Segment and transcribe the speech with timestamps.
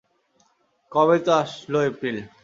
[0.91, 2.17] কবেই তো আসলো এপ্রিল!